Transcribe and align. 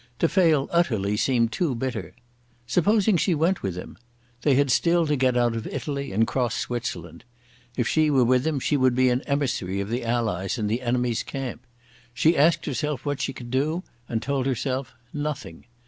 To 0.17 0.27
fail 0.27 0.67
utterly 0.71 1.15
seemed 1.15 1.51
too 1.51 1.75
bitter. 1.75 2.15
Supposing 2.65 3.17
she 3.17 3.35
went 3.35 3.61
with 3.61 3.75
him. 3.75 3.99
They 4.41 4.55
had 4.55 4.71
still 4.71 5.05
to 5.05 5.15
get 5.15 5.37
out 5.37 5.55
of 5.55 5.67
Italy 5.67 6.11
and 6.11 6.25
cross 6.25 6.55
Switzerland. 6.55 7.23
If 7.77 7.87
she 7.87 8.09
were 8.09 8.25
with 8.25 8.47
him 8.47 8.59
she 8.59 8.77
would 8.77 8.95
be 8.95 9.09
an 9.11 9.21
emissary 9.27 9.79
of 9.79 9.89
the 9.89 10.03
Allies 10.03 10.57
in 10.57 10.65
the 10.65 10.81
enemy's 10.81 11.21
camp. 11.21 11.67
She 12.15 12.35
asked 12.35 12.65
herself 12.65 13.05
what 13.05 13.19
could 13.19 13.21
she 13.21 13.33
do, 13.33 13.83
and 14.09 14.23
told 14.23 14.47
herself 14.47 14.95
"Nothing." 15.13 15.65